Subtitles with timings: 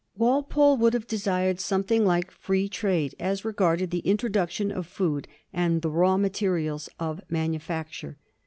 [0.17, 5.83] Walpole would have desired something like free trade as regarded the introduction of food and
[5.83, 8.17] the raw materials of manufacture.